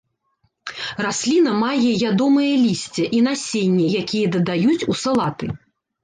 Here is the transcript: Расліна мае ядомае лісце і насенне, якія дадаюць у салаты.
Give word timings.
Расліна 1.05 1.51
мае 1.63 1.91
ядомае 2.11 2.47
лісце 2.65 3.05
і 3.17 3.19
насенне, 3.27 3.85
якія 4.01 4.31
дадаюць 4.37 4.85
у 4.95 4.97
салаты. 5.03 5.51